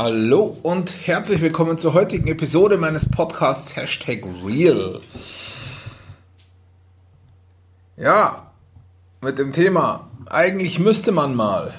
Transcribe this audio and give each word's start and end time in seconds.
Hallo 0.00 0.56
und 0.62 0.94
herzlich 1.08 1.40
willkommen 1.40 1.76
zur 1.76 1.92
heutigen 1.92 2.28
Episode 2.28 2.78
meines 2.78 3.10
Podcasts 3.10 3.74
Hashtag 3.74 4.22
Real. 4.46 5.00
Ja, 7.96 8.52
mit 9.20 9.40
dem 9.40 9.52
Thema, 9.52 10.08
eigentlich 10.26 10.78
müsste 10.78 11.10
man 11.10 11.34
mal. 11.34 11.74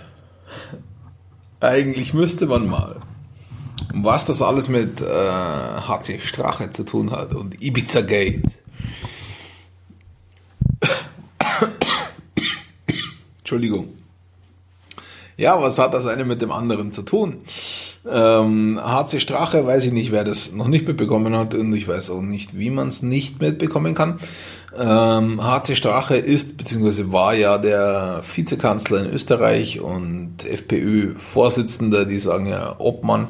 Eigentlich 1.61 2.13
müsste 2.13 2.45
man 2.45 2.67
mal. 2.67 2.97
Und 3.93 4.03
was 4.03 4.25
das 4.25 4.41
alles 4.41 4.67
mit 4.67 4.99
äh, 4.99 5.05
HC 5.07 6.19
Strache 6.19 6.71
zu 6.71 6.83
tun 6.83 7.11
hat 7.11 7.33
und 7.33 7.63
Ibiza 7.63 8.01
Gate. 8.01 8.59
Entschuldigung. 13.37 13.93
Ja, 15.37 15.61
was 15.61 15.79
hat 15.79 15.93
das 15.93 16.05
eine 16.05 16.25
mit 16.25 16.41
dem 16.41 16.51
anderen 16.51 16.91
zu 16.91 17.03
tun? 17.03 17.41
Ähm, 18.07 18.79
HC 18.81 19.19
Strache, 19.19 19.65
weiß 19.65 19.85
ich 19.85 19.91
nicht, 19.91 20.11
wer 20.11 20.23
das 20.23 20.53
noch 20.53 20.67
nicht 20.67 20.87
mitbekommen 20.87 21.35
hat 21.35 21.53
und 21.53 21.73
ich 21.73 21.87
weiß 21.87 22.11
auch 22.11 22.21
nicht, 22.21 22.57
wie 22.57 22.69
man 22.69 22.87
es 22.87 23.01
nicht 23.01 23.41
mitbekommen 23.41 23.93
kann. 23.93 24.19
Ähm, 24.77 25.43
HC 25.43 25.75
Strache 25.75 26.15
ist 26.15 26.57
bzw. 26.57 27.11
war 27.11 27.33
ja 27.33 27.57
der 27.57 28.21
Vizekanzler 28.23 29.01
in 29.01 29.11
Österreich 29.11 29.81
und 29.81 30.45
FPÖ-Vorsitzender, 30.45 32.05
die 32.05 32.19
sagen 32.19 32.45
ja 32.45 32.75
Obmann. 32.79 33.27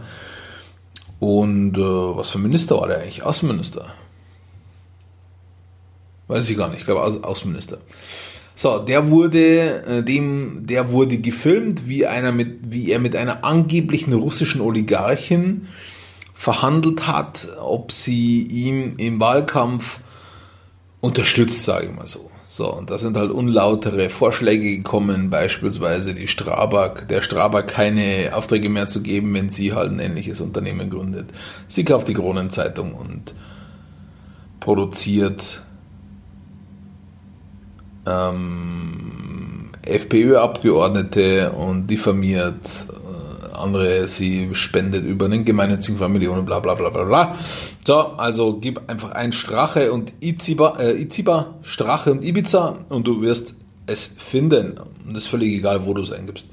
Und 1.20 1.78
äh, 1.78 1.82
was 1.82 2.30
für 2.30 2.40
Minister 2.40 2.80
war 2.80 2.88
der 2.88 3.00
eigentlich? 3.00 3.24
Außenminister? 3.24 3.88
Weiß 6.28 6.48
ich 6.50 6.58
gar 6.58 6.70
nicht, 6.70 6.82
ich 6.82 6.86
glaube 6.86 7.02
Au 7.02 7.28
Außenminister. 7.28 7.80
So, 8.62 8.78
der 8.78 9.10
wurde, 9.10 9.86
äh, 9.86 10.04
dem, 10.04 10.68
der 10.68 10.92
wurde 10.92 11.18
gefilmt, 11.18 11.88
wie 11.88 12.06
einer 12.06 12.34
mit, 12.34 12.58
wie 12.74 12.92
er 12.92 13.00
mit 13.00 13.16
einer 13.16 13.46
angeblichen 13.46 14.12
russischen 14.12 14.60
Oligarchin 14.60 15.68
verhandelt 16.34 17.08
hat, 17.08 17.48
ob 17.62 17.94
sie 17.94 18.44
ihm 18.44 18.96
im 18.98 19.18
Wahlkampf 19.22 20.02
unterstützt, 21.00 21.64
sage 21.64 21.86
ich 21.86 21.96
mal 21.96 22.06
so. 22.06 22.30
So, 22.50 22.74
und 22.74 22.90
da 22.90 22.98
sind 22.98 23.16
halt 23.16 23.32
unlautere 23.32 24.10
Vorschläge 24.10 24.76
gekommen, 24.76 25.30
beispielsweise 25.30 26.14
die 26.14 26.28
Strabag, 26.28 27.08
der 27.08 27.22
Strabag 27.22 27.68
keine 27.68 28.32
Aufträge 28.34 28.68
mehr 28.68 28.88
zu 28.88 29.02
geben, 29.02 29.34
wenn 29.36 29.50
sie 29.50 29.72
halt 29.72 29.94
ein 29.94 30.00
ähnliches 30.00 30.42
Unternehmen 30.42 30.90
gründet. 30.90 31.30
Sie 31.70 31.86
kauft 31.86 32.10
die 32.10 32.14
Kronenzeitung 32.14 32.94
und 32.94 33.34
produziert 34.60 35.62
ähm, 38.10 39.70
FPÖ-Abgeordnete 39.86 41.52
und 41.52 41.88
diffamiert 41.88 42.86
äh, 42.90 43.56
andere, 43.56 44.08
sie 44.08 44.50
spendet 44.54 45.06
über 45.06 45.26
einen 45.26 45.46
gemeinnützigen 45.46 46.12
Millionen, 46.12 46.46
bla 46.46 46.60
bla 46.60 46.76
bla 46.76 46.90
bla 46.90 47.04
bla. 47.04 47.36
So, 47.86 47.96
also 47.98 48.58
gib 48.60 48.90
einfach 48.90 49.12
ein 49.12 49.32
Strache 49.32 49.92
und 49.92 50.14
Iziba, 50.22 50.78
äh, 50.80 51.02
Iziba, 51.02 51.56
Strache 51.62 52.12
und 52.12 52.24
Ibiza 52.24 52.86
und 52.90 53.08
du 53.08 53.22
wirst 53.22 53.56
es 53.86 54.12
finden. 54.18 54.80
Und 55.06 55.16
es 55.16 55.24
ist 55.24 55.30
völlig 55.30 55.54
egal, 55.54 55.86
wo 55.86 55.94
du 55.94 56.04
es 56.04 56.12
eingibst. 56.12 56.48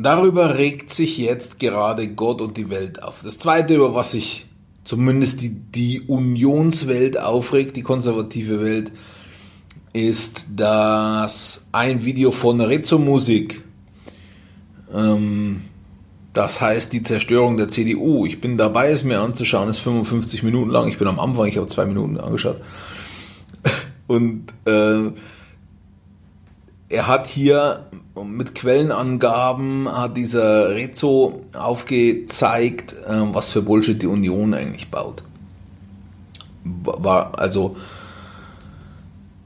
Darüber 0.00 0.56
regt 0.56 0.92
sich 0.92 1.18
jetzt 1.18 1.58
gerade 1.58 2.06
Gott 2.06 2.40
und 2.40 2.56
die 2.56 2.70
Welt 2.70 3.02
auf. 3.02 3.22
Das 3.24 3.38
zweite, 3.38 3.74
über 3.74 3.94
was 3.96 4.14
ich 4.14 4.47
zumindest 4.88 5.42
die, 5.42 5.50
die 5.50 6.00
Unionswelt 6.00 7.20
aufregt, 7.20 7.76
die 7.76 7.82
konservative 7.82 8.64
Welt, 8.64 8.90
ist, 9.92 10.46
dass 10.56 11.66
ein 11.72 12.06
Video 12.06 12.30
von 12.30 12.58
Rezzo 12.62 12.98
Musik, 12.98 13.62
ähm, 14.94 15.60
das 16.32 16.62
heißt 16.62 16.90
die 16.94 17.02
Zerstörung 17.02 17.58
der 17.58 17.68
CDU, 17.68 18.24
ich 18.24 18.40
bin 18.40 18.56
dabei, 18.56 18.90
es 18.90 19.04
mir 19.04 19.20
anzuschauen, 19.20 19.68
ist 19.68 19.80
55 19.80 20.42
Minuten 20.42 20.70
lang, 20.70 20.88
ich 20.88 20.96
bin 20.96 21.06
am 21.06 21.20
Anfang, 21.20 21.48
ich 21.48 21.58
habe 21.58 21.66
zwei 21.66 21.84
Minuten 21.84 22.16
angeschaut. 22.16 22.62
Und 24.06 24.54
äh, 24.64 25.10
er 26.88 27.06
hat 27.06 27.26
hier 27.26 27.90
mit 28.24 28.54
Quellenangaben 28.54 29.88
hat 29.90 30.16
dieser 30.16 30.70
Rezzo 30.70 31.44
aufgezeigt, 31.52 32.94
ähm, 33.08 33.34
was 33.34 33.50
für 33.50 33.62
Bullshit 33.62 34.00
die 34.00 34.06
Union 34.06 34.54
eigentlich 34.54 34.90
baut. 34.90 35.22
War 36.64 37.38
also 37.38 37.76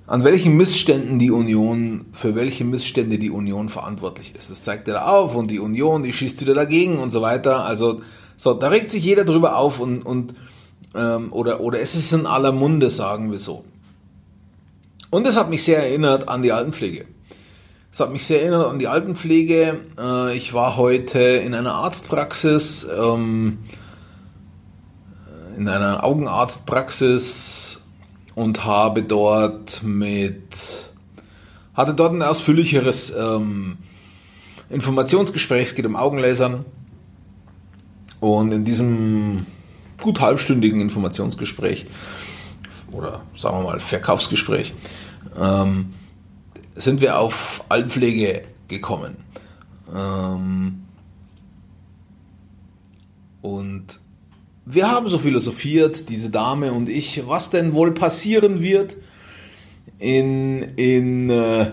an 0.07 0.25
welchen 0.25 0.57
Missständen 0.57 1.19
die 1.19 1.31
Union, 1.31 2.07
für 2.13 2.35
welche 2.35 2.65
Missstände 2.65 3.19
die 3.19 3.31
Union 3.31 3.69
verantwortlich 3.69 4.35
ist. 4.37 4.51
Das 4.51 4.63
zeigt 4.63 4.87
er 4.89 4.95
da 4.95 5.07
auf 5.07 5.35
und 5.35 5.51
die 5.51 5.59
Union, 5.59 6.03
die 6.03 6.13
schießt 6.13 6.41
wieder 6.43 6.55
dagegen 6.55 6.99
und 6.99 7.11
so 7.11 7.23
weiter. 7.23 7.65
Also 7.65 8.03
so, 8.37 8.53
da 8.55 8.69
regt 8.69 8.91
sich 8.91 9.05
jeder 9.05 9.25
drüber 9.25 9.57
auf 9.57 9.81
und, 9.81 10.03
und 10.03 10.35
ähm, 10.95 11.33
oder, 11.33 11.61
oder 11.61 11.81
es 11.81 11.95
ist 11.95 12.13
in 12.13 12.27
aller 12.27 12.53
Munde, 12.53 12.91
sagen 12.91 13.31
wir 13.31 13.39
so. 13.39 13.65
Und 15.11 15.27
es 15.27 15.37
hat 15.37 15.49
mich 15.49 15.63
sehr 15.63 15.79
erinnert 15.79 16.29
an 16.29 16.43
die 16.43 16.53
Altenpflege. 16.53 17.07
Es 17.93 18.01
hat 18.01 18.11
mich 18.11 18.25
sehr 18.25 18.41
erinnert 18.41 18.71
an 18.71 18.79
die 18.79 18.89
Altenpflege. 18.89 19.81
Äh, 19.99 20.35
ich 20.35 20.55
war 20.55 20.79
heute 20.79 21.19
in 21.21 21.53
einer 21.53 21.75
Arztpraxis, 21.75 22.89
ähm, 22.91 23.59
in 25.59 25.69
einer 25.69 26.03
Augenarztpraxis 26.03 27.83
und 28.35 28.65
habe 28.65 29.03
dort 29.03 29.83
mit, 29.83 30.89
hatte 31.75 31.93
dort 31.93 32.15
ein 32.15 32.23
ausführlicheres 32.23 33.11
ähm, 33.15 33.77
Informationsgespräch, 34.71 35.69
es 35.69 35.75
geht 35.75 35.85
um 35.85 35.95
Augenlasern. 35.95 36.65
Und 38.21 38.55
in 38.55 38.65
diesem 38.65 39.45
gut 40.01 40.19
halbstündigen 40.19 40.81
Informationsgespräch 40.81 41.85
oder 42.91 43.21
sagen 43.37 43.59
wir 43.59 43.65
mal 43.65 43.81
Verkaufsgespräch, 43.81 44.73
ähm, 45.39 45.93
sind 46.75 47.01
wir 47.01 47.19
auf 47.19 47.65
Altenpflege 47.69 48.43
gekommen. 48.69 49.17
Ähm 49.95 50.83
und 53.41 54.01
wir 54.65 54.91
haben 54.91 55.09
so 55.09 55.19
philosophiert, 55.19 56.09
diese 56.09 56.31
Dame 56.31 56.73
und 56.73 56.89
ich, 56.89 57.27
was 57.27 57.51
denn 57.51 57.75
wohl 57.75 57.93
passieren 57.93 58.63
wird 58.63 58.97
in, 59.99 60.63
in, 60.77 61.31
äh, 61.31 61.73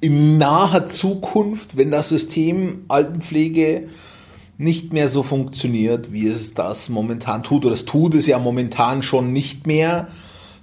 in 0.00 0.38
naher 0.38 0.88
Zukunft, 0.88 1.76
wenn 1.76 1.90
das 1.90 2.08
System 2.08 2.84
Altenpflege 2.88 3.88
nicht 4.58 4.92
mehr 4.92 5.08
so 5.08 5.22
funktioniert, 5.22 6.12
wie 6.12 6.26
es 6.26 6.54
das 6.54 6.88
momentan 6.88 7.42
tut. 7.42 7.66
Oder 7.66 7.74
es 7.74 7.84
tut 7.84 8.14
es 8.14 8.26
ja 8.26 8.38
momentan 8.38 9.02
schon 9.02 9.32
nicht 9.32 9.66
mehr 9.66 10.08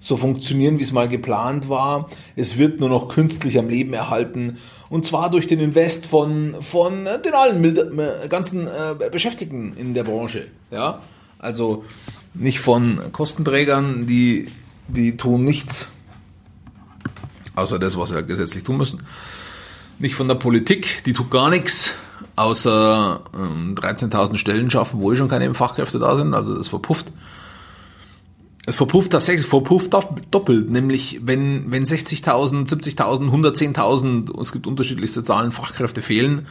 so 0.03 0.17
funktionieren, 0.17 0.79
wie 0.79 0.83
es 0.83 0.91
mal 0.91 1.07
geplant 1.07 1.69
war. 1.69 2.09
Es 2.35 2.57
wird 2.57 2.81
nur 2.81 2.89
noch 2.89 3.07
künstlich 3.07 3.57
am 3.57 3.69
Leben 3.69 3.93
erhalten. 3.93 4.57
Und 4.89 5.07
zwar 5.07 5.31
durch 5.31 5.47
den 5.47 5.61
Invest 5.61 6.05
von, 6.05 6.55
von 6.59 7.07
den 7.25 7.33
allen 7.33 7.63
äh, 7.63 8.27
ganzen 8.27 8.67
äh, 8.67 9.09
Beschäftigten 9.09 9.73
in 9.77 9.93
der 9.93 10.03
Branche. 10.03 10.47
Ja? 10.71 11.01
Also 11.39 11.85
nicht 12.33 12.59
von 12.59 13.13
Kostenträgern, 13.13 14.05
die, 14.05 14.49
die 14.89 15.15
tun 15.15 15.45
nichts, 15.45 15.87
außer 17.55 17.79
das, 17.79 17.97
was 17.97 18.09
sie 18.09 18.15
halt 18.15 18.27
gesetzlich 18.27 18.65
tun 18.65 18.75
müssen. 18.75 19.03
Nicht 19.99 20.15
von 20.15 20.27
der 20.27 20.35
Politik, 20.35 21.03
die 21.05 21.13
tut 21.13 21.31
gar 21.31 21.49
nichts, 21.49 21.93
außer 22.35 23.21
ähm, 23.33 23.75
13.000 23.75 24.35
Stellen 24.35 24.69
schaffen, 24.69 24.99
wo 24.99 25.13
eh 25.13 25.15
schon 25.15 25.29
keine 25.29 25.53
Fachkräfte 25.53 25.97
da 25.97 26.17
sind, 26.17 26.33
also 26.33 26.57
das 26.57 26.67
verpufft. 26.67 27.13
Es 28.65 28.77
verpufft 28.77 29.11
tatsächlich, 29.11 29.45
verpufft 29.45 29.93
doppelt, 29.93 30.69
nämlich 30.69 31.19
wenn, 31.23 31.69
wenn 31.69 31.83
60.000, 31.83 32.69
70.000, 32.69 33.29
110.000, 33.29 34.39
es 34.39 34.53
gibt 34.53 34.67
unterschiedlichste 34.67 35.23
Zahlen, 35.23 35.51
Fachkräfte 35.51 36.01
fehlen. 36.01 36.47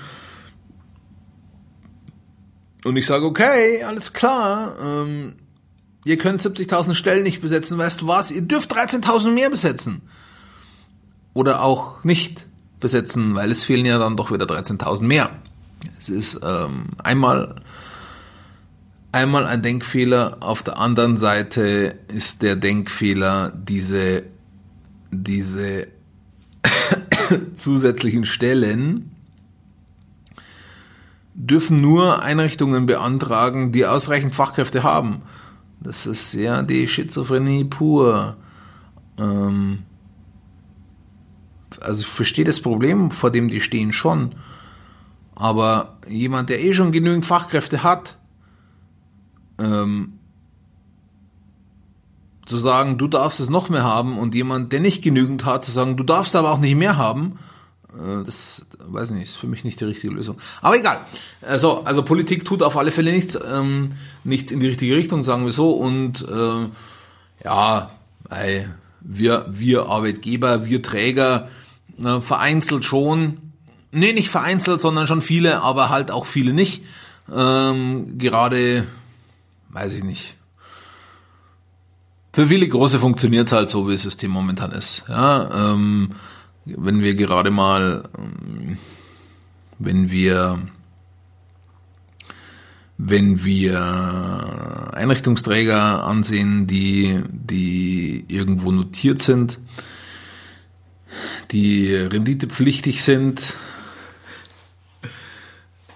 Und 2.85 2.97
ich 2.97 3.06
sage, 3.06 3.25
okay, 3.25 3.82
alles 3.85 4.12
klar, 4.12 4.76
ähm, 4.85 5.37
ihr 6.05 6.19
könnt 6.19 6.43
70.000 6.43 6.94
Stellen 6.94 7.23
nicht 7.23 7.41
besetzen, 7.41 7.79
weißt 7.79 8.03
du 8.03 8.09
was, 8.09 8.31
ihr 8.31 8.43
dürft 8.43 8.75
13.000 8.75 9.31
mehr 9.31 9.49
besetzen. 9.49 10.03
Oder 11.32 11.62
auch 11.62 12.05
nicht 12.05 12.47
besetzen, 12.79 13.35
weil 13.35 13.50
es 13.50 13.65
fehlen 13.65 13.87
ja 13.87 13.99
dann 13.99 14.19
doch 14.19 14.31
wieder 14.31 14.44
13.000 14.44 15.03
mehr. 15.03 15.31
Es 15.99 16.11
ist 16.11 16.41
ähm, 16.43 16.88
einmal 17.03 17.62
einmal 19.12 19.47
ein 19.47 19.62
Denkfehler, 19.62 20.38
auf 20.41 20.62
der 20.62 20.79
anderen 20.79 21.17
Seite 21.17 21.99
ist 22.09 22.43
der 22.43 22.56
Denkfehler 22.56 23.53
diese, 23.55 24.25
diese 25.11 25.87
zusätzlichen 27.56 28.25
Stellen 28.25 29.11
dürfen 31.35 31.81
nur 31.81 32.23
Einrichtungen 32.23 32.87
beantragen, 32.87 33.73
die 33.73 33.87
ausreichend 33.87 34.35
Fachkräfte 34.35 34.82
haben. 34.82 35.23
Das 35.81 36.06
ist 36.06 36.35
ja 36.35 36.62
die 36.62 36.87
Schizophrenie 36.87 37.65
pur. 37.65 38.37
Ähm 39.19 39.85
also 41.81 42.03
ich 42.03 42.06
verstehe 42.06 42.44
das 42.44 42.61
Problem, 42.61 43.11
vor 43.11 43.31
dem 43.31 43.49
die 43.49 43.61
stehen 43.61 43.93
schon. 43.93 44.35
Aber 45.35 45.99
jemand, 46.08 46.50
der 46.50 46.62
eh 46.62 46.75
schon 46.75 46.93
genügend 46.93 47.25
Fachkräfte 47.25 47.82
hat, 47.82 48.19
ähm, 49.58 50.19
zu 52.46 52.56
sagen, 52.56 52.99
du 52.99 53.08
darfst 53.08 53.40
es 53.40 53.49
noch 53.49 53.69
mehr 53.69 53.84
haben 53.84 54.19
und 54.19 54.34
jemand, 54.34 54.72
der 54.72 54.81
nicht 54.81 55.02
genügend 55.02 55.44
hat, 55.44 55.64
zu 55.64 55.70
sagen, 55.70 55.96
du 55.96 56.04
darfst 56.04 56.34
aber 56.37 56.50
auch 56.50 56.58
nicht 56.58 56.76
mehr 56.76 56.96
haben, 56.96 57.38
äh, 57.93 58.25
das 58.25 58.64
weiß 58.78 59.10
ich 59.10 59.16
nicht, 59.16 59.28
ist 59.28 59.37
für 59.37 59.46
mich 59.46 59.64
nicht 59.64 59.81
die 59.81 59.84
richtige 59.84 60.12
Lösung. 60.12 60.38
Aber 60.60 60.76
egal. 60.76 61.00
Also, 61.40 61.82
also 61.84 62.02
Politik 62.02 62.44
tut 62.44 62.62
auf 62.62 62.76
alle 62.76 62.90
Fälle 62.90 63.12
nichts, 63.12 63.38
ähm, 63.49 63.93
nichts 64.25 64.50
in 64.50 64.60
die 64.60 64.66
richtige 64.66 64.96
Richtung, 64.96 65.22
sagen 65.22 65.44
wir 65.44 65.52
so. 65.52 65.72
Und 65.72 66.26
äh, 66.28 66.66
ja, 67.44 67.90
weil 68.28 68.75
wir, 69.00 69.46
wir 69.50 69.87
Arbeitgeber, 69.87 70.66
wir 70.66 70.82
Träger, 70.82 71.48
äh, 72.02 72.20
vereinzelt 72.20 72.84
schon, 72.84 73.38
nee, 73.90 74.12
nicht 74.12 74.31
vereinzelt, 74.31 74.81
sondern 74.81 75.06
schon 75.06 75.22
viele, 75.22 75.62
aber 75.62 75.90
halt 75.90 76.10
auch 76.10 76.26
viele 76.26 76.52
nicht. 76.52 76.84
Ähm, 77.34 78.19
gerade, 78.19 78.87
weiß 79.72 79.92
ich 79.94 80.04
nicht. 80.04 80.36
Für 82.32 82.46
viele 82.46 82.69
Große 82.69 82.98
funktioniert 82.98 83.48
es 83.48 83.52
halt 83.52 83.69
so, 83.69 83.88
wie 83.88 83.92
das 83.92 84.02
System 84.02 84.30
momentan 84.30 84.72
ist. 84.72 85.04
Ja, 85.08 85.74
ähm, 85.74 86.10
wenn 86.64 87.00
wir 87.00 87.14
gerade 87.14 87.50
mal, 87.50 88.08
ähm, 88.16 88.78
wenn 89.78 90.10
wir, 90.10 90.60
wenn 92.96 93.44
wir 93.44 94.90
Einrichtungsträger 94.94 96.04
ansehen, 96.04 96.66
die, 96.66 97.20
die 97.28 98.24
irgendwo 98.28 98.70
notiert 98.72 99.22
sind, 99.22 99.58
die 101.50 101.94
renditepflichtig 101.94 103.02
sind, 103.02 103.54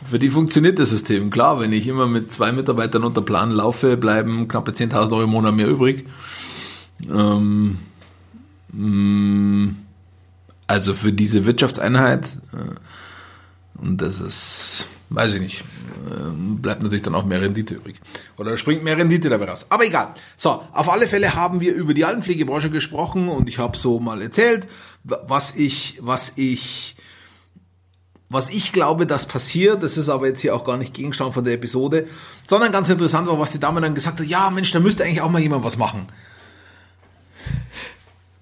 für 0.09 0.19
die 0.19 0.31
funktioniert 0.31 0.79
das 0.79 0.91
System. 0.91 1.31
Klar, 1.31 1.61
wenn 1.61 1.73
ich 1.73 1.87
immer 1.89 2.07
mit 2.07 2.33
zwei 2.33 2.53
Mitarbeitern 2.53 3.05
unter 3.05 3.23
Plan 3.23 3.51
laufe, 3.51 3.97
bleiben 3.97 4.49
knappe 4.49 4.73
10.000 4.73 5.13
Euro 5.13 5.25
im 5.25 5.31
Monat 5.31 5.55
mehr 5.55 5.69
übrig. 5.69 6.05
Ähm, 7.11 7.79
mm, 8.73 9.69
also 10.67 10.95
für 10.95 11.13
diese 11.13 11.45
Wirtschaftseinheit, 11.45 12.27
äh, 12.53 13.81
und 13.81 14.01
das 14.01 14.21
ist, 14.21 14.87
weiß 15.11 15.35
ich 15.35 15.41
nicht, 15.41 15.65
äh, 16.07 16.31
bleibt 16.35 16.83
natürlich 16.83 17.03
dann 17.03 17.15
auch 17.15 17.25
mehr 17.25 17.41
Rendite 17.41 17.75
übrig. 17.75 18.01
Oder 18.37 18.57
springt 18.57 18.83
mehr 18.83 18.97
Rendite 18.97 19.29
dabei 19.29 19.47
raus. 19.47 19.67
Aber 19.69 19.85
egal. 19.85 20.15
So, 20.37 20.63
auf 20.73 20.89
alle 20.89 21.09
Fälle 21.09 21.35
haben 21.35 21.61
wir 21.61 21.75
über 21.75 21.95
die 21.95 22.05
Altenpflegebranche 22.05 22.71
gesprochen 22.71 23.29
und 23.29 23.49
ich 23.49 23.59
habe 23.59 23.77
so 23.77 24.01
mal 24.01 24.23
erzählt, 24.23 24.67
was 25.05 25.55
ich, 25.55 25.99
was 26.01 26.33
ich, 26.37 26.97
was 28.29 28.49
ich 28.49 28.73
glaube, 28.73 29.07
dass 29.07 29.27
passiert, 29.27 29.83
das 29.83 29.97
ist 29.97 30.09
aber 30.09 30.27
jetzt 30.27 30.41
hier 30.41 30.55
auch 30.55 30.65
gar 30.65 30.77
nicht 30.77 30.95
Gegenstand 30.95 31.33
von 31.33 31.45
der 31.45 31.55
Episode, 31.55 32.09
sondern 32.49 32.73
ganz 32.73 32.89
interessant 32.89 33.29
war, 33.29 33.39
was 33.39 33.53
die 33.53 33.61
Dame 33.61 33.81
dann 33.81 33.95
gesagt 33.95 34.19
hat, 34.19 34.27
ja 34.27 34.51
Mensch, 34.51 34.73
da 34.73 34.81
müsste 34.81 35.05
eigentlich 35.05 35.21
auch 35.21 35.31
mal 35.31 35.41
jemand 35.41 35.65
was 35.65 35.77
machen. 35.77 36.07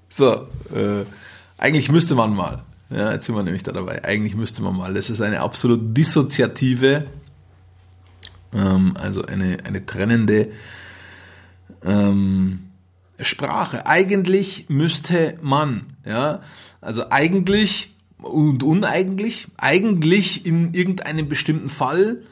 So, 0.09 0.47
äh, 0.75 1.05
eigentlich 1.59 1.91
müsste 1.91 2.15
man 2.15 2.35
mal. 2.35 2.63
Ja, 2.89 3.13
jetzt 3.13 3.27
sind 3.27 3.35
wir 3.35 3.43
nämlich 3.43 3.63
da 3.63 3.73
dabei. 3.73 4.05
Eigentlich 4.05 4.37
müsste 4.37 4.63
man 4.63 4.77
mal. 4.77 4.95
Das 4.95 5.11
ist 5.11 5.21
eine 5.21 5.41
absolut 5.41 5.97
dissoziative, 5.97 7.07
ähm, 8.53 8.97
also 8.99 9.25
eine, 9.25 9.59
eine 9.65 9.85
trennende 9.85 10.53
ähm, 11.85 12.71
Sprache. 13.19 13.87
Eigentlich 13.87 14.67
müsste 14.69 15.39
man, 15.43 15.97
ja, 16.05 16.43
also 16.81 17.11
eigentlich 17.11 17.94
und 18.25 18.63
uneigentlich, 18.63 19.47
eigentlich 19.57 20.47
in 20.47 20.75
irgendeinem 20.75 21.29
bestimmten 21.29 21.69
Fall 21.69 22.23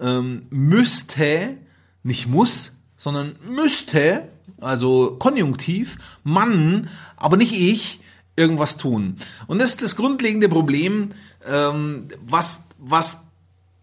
ähm, 0.00 0.46
müsste, 0.50 1.56
nicht 2.02 2.26
muss, 2.26 2.72
sondern 2.96 3.36
müsste, 3.48 4.28
also 4.60 5.16
konjunktiv, 5.18 5.98
man, 6.22 6.88
aber 7.16 7.36
nicht 7.36 7.52
ich, 7.52 8.00
irgendwas 8.36 8.76
tun. 8.76 9.16
Und 9.46 9.60
das 9.60 9.70
ist 9.70 9.82
das 9.82 9.96
grundlegende 9.96 10.48
Problem, 10.48 11.12
ähm, 11.46 12.08
was, 12.26 12.64
was, 12.78 13.20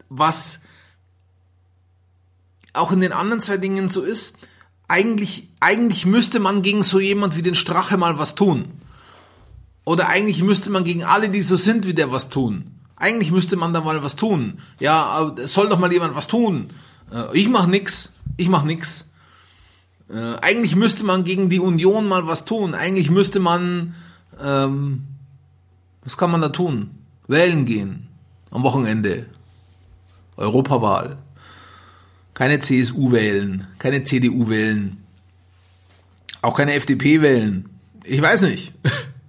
was 0.09 0.59
auch 2.73 2.91
in 2.91 3.01
den 3.01 3.13
anderen 3.13 3.41
zwei 3.41 3.57
Dingen 3.57 3.89
so 3.89 4.01
ist. 4.01 4.37
Eigentlich, 4.87 5.47
eigentlich 5.59 6.05
müsste 6.05 6.39
man 6.39 6.61
gegen 6.61 6.83
so 6.83 6.99
jemand 6.99 7.37
wie 7.37 7.41
den 7.41 7.55
Strache 7.55 7.97
mal 7.97 8.17
was 8.17 8.35
tun. 8.35 8.65
Oder 9.91 10.07
eigentlich 10.07 10.41
müsste 10.41 10.69
man 10.69 10.85
gegen 10.85 11.03
alle, 11.03 11.27
die 11.27 11.41
so 11.41 11.57
sind 11.57 11.85
wie 11.85 11.93
der, 11.93 12.13
was 12.13 12.29
tun. 12.29 12.71
Eigentlich 12.95 13.29
müsste 13.29 13.57
man 13.57 13.73
da 13.73 13.81
mal 13.81 14.01
was 14.03 14.15
tun. 14.15 14.59
Ja, 14.79 15.35
soll 15.43 15.67
doch 15.67 15.79
mal 15.79 15.91
jemand 15.91 16.15
was 16.15 16.29
tun. 16.29 16.69
Äh, 17.13 17.37
ich 17.37 17.49
mach 17.49 17.67
nix. 17.67 18.09
Ich 18.37 18.47
mach 18.47 18.63
nix. 18.63 19.03
Äh, 20.09 20.37
eigentlich 20.39 20.77
müsste 20.77 21.03
man 21.03 21.25
gegen 21.25 21.49
die 21.49 21.59
Union 21.59 22.07
mal 22.07 22.25
was 22.25 22.45
tun. 22.45 22.73
Eigentlich 22.73 23.11
müsste 23.11 23.41
man 23.41 23.93
ähm, 24.41 25.03
was 26.05 26.15
kann 26.15 26.31
man 26.31 26.39
da 26.39 26.47
tun? 26.47 26.91
Wählen 27.27 27.65
gehen. 27.65 28.07
Am 28.49 28.63
Wochenende. 28.63 29.25
Europawahl. 30.37 31.17
Keine 32.33 32.59
CSU 32.59 33.11
wählen. 33.11 33.67
Keine 33.77 34.03
CDU 34.03 34.47
wählen. 34.47 35.03
Auch 36.41 36.55
keine 36.55 36.75
FDP 36.75 37.21
wählen. 37.21 37.67
Ich 38.05 38.21
weiß 38.21 38.43
nicht. 38.43 38.71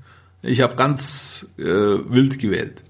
Ich 0.42 0.60
habe 0.60 0.76
ganz 0.76 1.46
äh, 1.58 1.62
wild 1.64 2.38
gewählt. 2.38 2.82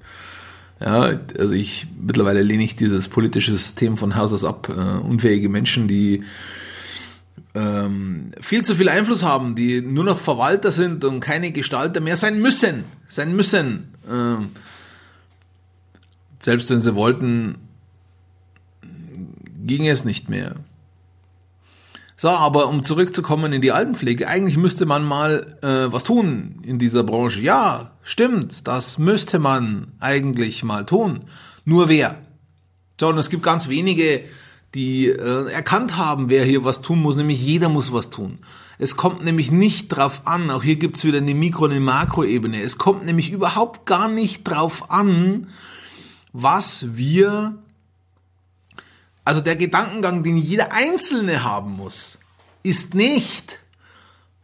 Ja, 0.80 1.20
also 1.38 1.54
ich 1.54 1.86
mittlerweile 2.00 2.42
lehne 2.42 2.64
ich 2.64 2.74
dieses 2.74 3.08
politische 3.08 3.52
System 3.52 3.96
von 3.96 4.16
Haus 4.16 4.32
aus 4.32 4.44
ab. 4.44 4.68
Äh, 4.68 4.98
unfähige 5.06 5.48
Menschen, 5.48 5.86
die 5.86 6.24
ähm, 7.54 8.32
viel 8.40 8.64
zu 8.64 8.74
viel 8.74 8.88
Einfluss 8.88 9.22
haben, 9.22 9.54
die 9.54 9.80
nur 9.82 10.04
noch 10.04 10.18
Verwalter 10.18 10.72
sind 10.72 11.04
und 11.04 11.20
keine 11.20 11.52
Gestalter 11.52 12.00
mehr 12.00 12.16
sein 12.16 12.40
müssen, 12.40 12.84
sein 13.06 13.36
müssen. 13.36 13.94
Ähm, 14.10 14.50
selbst 16.38 16.70
wenn 16.70 16.80
sie 16.80 16.94
wollten, 16.94 17.58
ging 19.64 19.86
es 19.86 20.04
nicht 20.04 20.28
mehr. 20.28 20.56
So, 22.16 22.28
aber 22.28 22.68
um 22.68 22.82
zurückzukommen 22.82 23.52
in 23.52 23.62
die 23.62 23.72
Altenpflege, 23.72 24.28
eigentlich 24.28 24.56
müsste 24.56 24.86
man 24.86 25.04
mal 25.04 25.56
äh, 25.62 25.92
was 25.92 26.04
tun 26.04 26.60
in 26.62 26.78
dieser 26.78 27.02
Branche. 27.02 27.40
Ja, 27.40 27.92
stimmt, 28.02 28.68
das 28.68 28.98
müsste 28.98 29.38
man 29.38 29.92
eigentlich 29.98 30.62
mal 30.62 30.84
tun. 30.84 31.24
Nur 31.64 31.88
wer? 31.88 32.16
So, 33.00 33.08
und 33.08 33.18
es 33.18 33.30
gibt 33.30 33.42
ganz 33.42 33.68
wenige 33.68 34.22
die 34.74 35.08
äh, 35.08 35.50
erkannt 35.50 35.96
haben, 35.96 36.30
wer 36.30 36.44
hier 36.44 36.64
was 36.64 36.80
tun 36.80 37.00
muss, 37.00 37.14
nämlich 37.14 37.44
jeder 37.44 37.68
muss 37.68 37.92
was 37.92 38.10
tun. 38.10 38.38
Es 38.78 38.96
kommt 38.96 39.22
nämlich 39.22 39.50
nicht 39.50 39.88
drauf 39.88 40.22
an, 40.26 40.50
auch 40.50 40.62
hier 40.62 40.76
gibt's 40.76 41.04
wieder 41.04 41.18
eine 41.18 41.34
Mikro- 41.34 41.66
und 41.66 41.72
eine 41.72 41.80
Makroebene, 41.80 42.62
es 42.62 42.78
kommt 42.78 43.04
nämlich 43.04 43.30
überhaupt 43.30 43.84
gar 43.84 44.08
nicht 44.08 44.44
drauf 44.44 44.90
an, 44.90 45.48
was 46.32 46.96
wir, 46.96 47.58
also 49.24 49.40
der 49.40 49.56
Gedankengang, 49.56 50.22
den 50.22 50.36
jeder 50.36 50.72
Einzelne 50.72 51.44
haben 51.44 51.72
muss, 51.72 52.18
ist 52.62 52.94
nicht, 52.94 53.60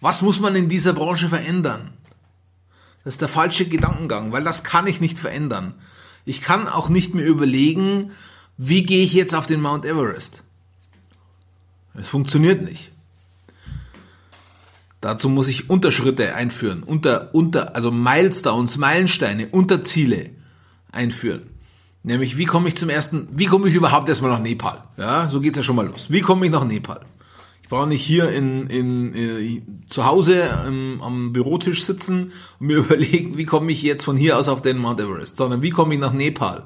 was 0.00 0.22
muss 0.22 0.40
man 0.40 0.54
in 0.54 0.68
dieser 0.68 0.92
Branche 0.92 1.28
verändern. 1.28 1.92
Das 3.04 3.14
ist 3.14 3.20
der 3.20 3.28
falsche 3.28 3.66
Gedankengang, 3.66 4.32
weil 4.32 4.44
das 4.44 4.64
kann 4.64 4.86
ich 4.86 5.00
nicht 5.00 5.18
verändern. 5.18 5.74
Ich 6.24 6.42
kann 6.42 6.68
auch 6.68 6.88
nicht 6.88 7.14
mehr 7.14 7.26
überlegen, 7.26 8.12
wie 8.56 8.82
gehe 8.82 9.04
ich 9.04 9.14
jetzt 9.14 9.34
auf 9.34 9.46
den 9.46 9.60
Mount 9.60 9.84
Everest? 9.84 10.42
Es 11.94 12.08
funktioniert 12.08 12.62
nicht. 12.62 12.92
Dazu 15.00 15.28
muss 15.28 15.48
ich 15.48 15.70
Unterschritte 15.70 16.34
einführen, 16.34 16.82
unter, 16.82 17.34
unter, 17.34 17.76
also 17.76 17.90
Milestones, 17.90 18.76
Meilensteine, 18.76 19.48
Unterziele 19.48 20.30
einführen. 20.90 21.48
Nämlich, 22.02 22.38
wie 22.38 22.44
komme 22.44 22.68
ich 22.68 22.76
zum 22.76 22.90
ersten, 22.90 23.28
wie 23.32 23.46
komme 23.46 23.68
ich 23.68 23.74
überhaupt 23.74 24.08
erstmal 24.08 24.30
nach 24.30 24.40
Nepal? 24.40 24.84
Ja, 24.96 25.28
so 25.28 25.40
geht's 25.40 25.56
ja 25.56 25.62
schon 25.62 25.76
mal 25.76 25.86
los. 25.86 26.06
Wie 26.10 26.20
komme 26.20 26.46
ich 26.46 26.52
nach 26.52 26.64
Nepal? 26.64 27.00
Ich 27.62 27.68
brauche 27.68 27.86
nicht 27.86 28.02
hier 28.02 28.30
in, 28.30 28.66
in, 28.68 29.12
in 29.12 29.58
äh, 29.58 29.62
zu 29.88 30.06
Hause 30.06 30.42
im, 30.66 31.02
am 31.02 31.34
Bürotisch 31.34 31.84
sitzen 31.84 32.32
und 32.58 32.66
mir 32.66 32.76
überlegen, 32.78 33.36
wie 33.36 33.44
komme 33.44 33.70
ich 33.72 33.82
jetzt 33.82 34.04
von 34.04 34.16
hier 34.16 34.38
aus 34.38 34.48
auf 34.48 34.62
den 34.62 34.78
Mount 34.78 35.00
Everest, 35.00 35.36
sondern 35.36 35.60
wie 35.60 35.68
komme 35.68 35.92
ich 35.92 36.00
nach 36.00 36.14
Nepal? 36.14 36.64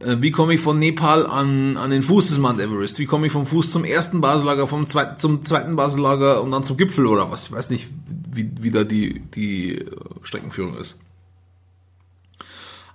Äh, 0.00 0.16
wie 0.20 0.32
komme 0.32 0.52
ich 0.52 0.60
von 0.60 0.78
Nepal 0.78 1.26
an, 1.26 1.76
an 1.76 1.90
den 1.90 2.02
Fuß 2.02 2.28
des 2.28 2.38
Mount 2.38 2.60
Everest? 2.60 2.98
Wie 2.98 3.06
komme 3.06 3.26
ich 3.26 3.32
vom 3.32 3.46
Fuß 3.46 3.70
zum 3.70 3.84
ersten 3.84 4.20
Basellager, 4.20 4.66
vom 4.66 4.86
zweiten, 4.86 5.16
zum 5.18 5.42
zweiten 5.44 5.76
Basellager 5.76 6.42
und 6.42 6.50
dann 6.50 6.64
zum 6.64 6.76
Gipfel 6.76 7.06
oder 7.06 7.30
was? 7.30 7.46
Ich 7.46 7.52
weiß 7.52 7.70
nicht, 7.70 7.88
wie, 8.30 8.50
wie 8.60 8.70
da 8.70 8.84
die, 8.84 9.20
die 9.20 9.78
äh, 9.78 9.90
Streckenführung 10.22 10.76
ist. 10.76 10.98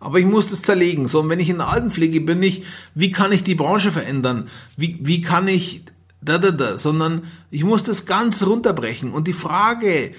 Aber 0.02 0.20
ich 0.20 0.26
muss 0.26 0.50
das 0.50 0.64
zerlegen. 0.64 1.08
So, 1.08 1.22
und 1.22 1.30
wenn 1.30 1.40
ich 1.40 1.50
in 1.50 1.60
der 1.60 1.70
Altenpflege 1.70 2.20
bin, 2.20 2.40
nicht, 2.40 2.64
wie 2.96 3.12
kann 3.12 3.32
ich 3.32 3.44
die 3.44 3.56
Branche 3.56 3.92
verändern? 3.92 4.50
Wie, 4.76 4.98
wie 5.02 5.22
kann 5.22 5.48
ich 5.48 5.84
da, 6.22 6.38
da, 6.38 6.52
da, 6.52 6.78
sondern 6.78 7.24
ich 7.50 7.64
muss 7.64 7.84
das 7.84 8.06
ganz 8.06 8.44
runterbrechen. 8.44 9.14
Und 9.14 9.28
die 9.28 9.34
Frage, 9.34 10.12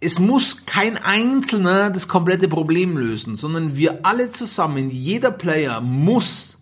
es 0.00 0.18
muss 0.18 0.64
kein 0.66 0.96
Einzelner 0.96 1.90
das 1.90 2.08
komplette 2.08 2.48
Problem 2.48 2.96
lösen, 2.96 3.36
sondern 3.36 3.76
wir 3.76 4.04
alle 4.04 4.30
zusammen, 4.30 4.90
jeder 4.90 5.30
Player 5.30 5.80
muss 5.80 6.56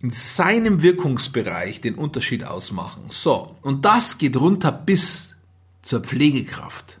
in 0.00 0.10
seinem 0.10 0.82
Wirkungsbereich 0.82 1.80
den 1.80 1.94
Unterschied 1.94 2.44
ausmachen. 2.44 3.04
So, 3.08 3.56
und 3.62 3.84
das 3.84 4.18
geht 4.18 4.36
runter 4.36 4.70
bis 4.70 5.34
zur 5.82 6.00
Pflegekraft. 6.00 6.98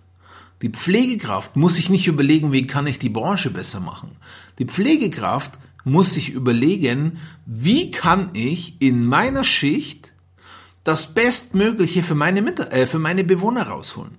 Die 0.62 0.70
Pflegekraft 0.70 1.56
muss 1.56 1.74
sich 1.74 1.90
nicht 1.90 2.06
überlegen, 2.06 2.52
wie 2.52 2.66
kann 2.66 2.86
ich 2.86 2.98
die 2.98 3.08
Branche 3.08 3.50
besser 3.50 3.80
machen. 3.80 4.16
Die 4.58 4.64
Pflegekraft 4.64 5.58
muss 5.84 6.14
sich 6.14 6.30
überlegen, 6.30 7.18
wie 7.44 7.90
kann 7.90 8.30
ich 8.32 8.80
in 8.80 9.04
meiner 9.04 9.44
Schicht 9.44 10.12
das 10.84 11.14
Bestmögliche 11.14 12.02
für 12.02 12.14
meine, 12.14 12.46
äh, 12.70 12.86
für 12.86 12.98
meine 12.98 13.24
Bewohner 13.24 13.68
rausholen. 13.68 14.16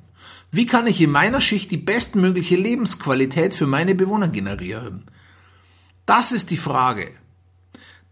Wie 0.52 0.66
kann 0.66 0.88
ich 0.88 1.02
in 1.02 1.12
meiner 1.12 1.42
Schicht 1.42 1.72
die 1.72 1.78
bestmögliche 1.78 2.56
Lebensqualität 2.56 3.54
für 3.54 3.68
meine 3.68 3.94
Bewohner 3.94 4.28
generieren? 4.28 5.06
Das 6.06 6.32
ist 6.32 6.52
die 6.52 6.58
Frage. 6.58 7.12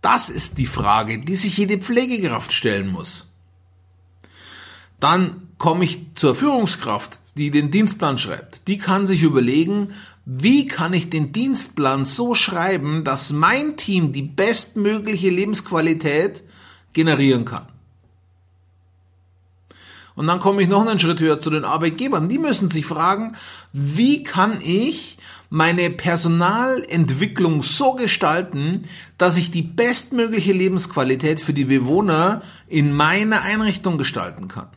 Das 0.01 0.29
ist 0.29 0.57
die 0.57 0.65
Frage, 0.65 1.19
die 1.19 1.35
sich 1.35 1.57
jede 1.57 1.77
Pflegekraft 1.77 2.51
stellen 2.51 2.89
muss. 2.89 3.31
Dann 4.99 5.42
komme 5.57 5.83
ich 5.83 6.01
zur 6.15 6.35
Führungskraft, 6.35 7.19
die 7.35 7.51
den 7.51 7.71
Dienstplan 7.71 8.17
schreibt. 8.17 8.67
Die 8.67 8.77
kann 8.77 9.07
sich 9.07 9.23
überlegen, 9.23 9.93
wie 10.25 10.67
kann 10.67 10.93
ich 10.93 11.09
den 11.09 11.31
Dienstplan 11.31 12.05
so 12.05 12.35
schreiben, 12.35 13.03
dass 13.03 13.31
mein 13.31 13.75
Team 13.75 14.11
die 14.13 14.21
bestmögliche 14.21 15.29
Lebensqualität 15.29 16.43
generieren 16.93 17.45
kann. 17.45 17.67
Und 20.15 20.27
dann 20.27 20.39
komme 20.39 20.61
ich 20.61 20.69
noch 20.69 20.85
einen 20.85 20.99
Schritt 20.99 21.19
höher 21.19 21.39
zu 21.39 21.49
den 21.49 21.65
Arbeitgebern. 21.65 22.29
Die 22.29 22.37
müssen 22.37 22.69
sich 22.69 22.85
fragen, 22.85 23.35
wie 23.71 24.21
kann 24.21 24.59
ich 24.61 25.17
meine 25.49 25.89
Personalentwicklung 25.89 27.63
so 27.63 27.93
gestalten, 27.93 28.83
dass 29.17 29.37
ich 29.37 29.49
die 29.49 29.63
bestmögliche 29.63 30.53
Lebensqualität 30.53 31.41
für 31.41 31.53
die 31.53 31.65
Bewohner 31.65 32.41
in 32.67 32.93
meiner 32.93 33.41
Einrichtung 33.41 33.97
gestalten 33.97 34.47
kann. 34.47 34.67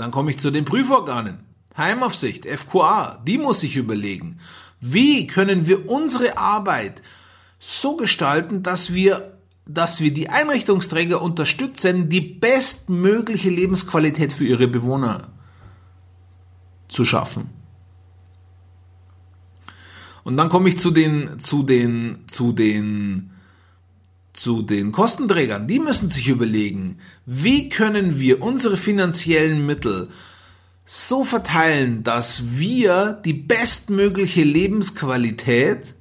Dann 0.00 0.12
komme 0.12 0.30
ich 0.30 0.38
zu 0.38 0.50
den 0.50 0.64
Prüforganen. 0.64 1.40
Heimaufsicht, 1.76 2.46
FQA, 2.46 3.22
die 3.26 3.36
muss 3.36 3.60
sich 3.60 3.76
überlegen, 3.76 4.38
wie 4.80 5.26
können 5.26 5.66
wir 5.66 5.90
unsere 5.90 6.38
Arbeit 6.38 7.02
so 7.58 7.96
gestalten, 7.96 8.62
dass 8.62 8.94
wir 8.94 9.36
dass 9.66 10.00
wir 10.00 10.12
die 10.12 10.30
Einrichtungsträger 10.30 11.20
unterstützen, 11.20 12.08
die 12.08 12.22
bestmögliche 12.22 13.50
Lebensqualität 13.50 14.32
für 14.32 14.44
ihre 14.44 14.66
Bewohner 14.66 15.28
zu 16.88 17.04
schaffen. 17.04 17.50
Und 20.24 20.38
dann 20.38 20.48
komme 20.48 20.70
ich 20.70 20.78
zu 20.78 20.90
den, 20.90 21.38
zu 21.40 21.62
den, 21.62 22.24
zu 22.26 22.52
den, 22.52 23.29
zu 24.40 24.62
den 24.62 24.90
Kostenträgern. 24.90 25.68
Die 25.68 25.78
müssen 25.78 26.08
sich 26.08 26.28
überlegen, 26.28 26.96
wie 27.26 27.68
können 27.68 28.18
wir 28.18 28.40
unsere 28.40 28.78
finanziellen 28.78 29.66
Mittel 29.66 30.08
so 30.86 31.24
verteilen, 31.24 32.02
dass 32.04 32.56
wir 32.56 33.20
die 33.22 33.34
bestmögliche 33.34 34.42
Lebensqualität 34.42 35.94